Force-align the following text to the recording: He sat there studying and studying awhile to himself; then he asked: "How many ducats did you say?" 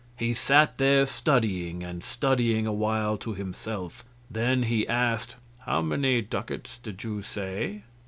He 0.17 0.33
sat 0.33 0.79
there 0.79 1.05
studying 1.05 1.83
and 1.83 2.03
studying 2.03 2.65
awhile 2.65 3.17
to 3.17 3.35
himself; 3.35 4.03
then 4.31 4.63
he 4.63 4.87
asked: 4.87 5.35
"How 5.59 5.83
many 5.83 6.21
ducats 6.23 6.79
did 6.79 7.03
you 7.03 7.21
say?" 7.21 7.83